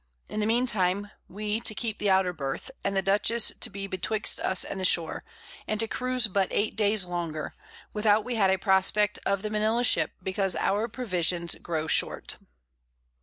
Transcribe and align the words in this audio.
In 0.29 0.39
the 0.39 0.47
mean 0.47 0.65
time 0.65 1.11
we 1.27 1.59
to 1.59 1.75
keep 1.75 1.99
the 1.99 2.09
outer 2.09 2.33
Birth, 2.33 2.71
and 2.83 2.97
the 2.97 3.03
Dutchess 3.03 3.51
to 3.59 3.69
be 3.69 3.85
betwixt 3.85 4.39
us 4.39 4.63
and 4.65 4.79
the 4.79 4.83
Shore, 4.83 5.23
and 5.67 5.79
to 5.79 5.87
cruize 5.87 6.25
but 6.25 6.47
8 6.49 6.75
Days 6.75 7.05
longer, 7.05 7.53
without 7.93 8.25
we 8.25 8.33
had 8.33 8.49
a 8.49 8.57
Prospect 8.57 9.19
of 9.27 9.43
the 9.43 9.51
Manila 9.51 9.83
Ship, 9.83 10.09
because 10.23 10.55
our 10.55 10.87
Provisions 10.87 11.53
grow 11.61 11.85
short. 11.85 12.37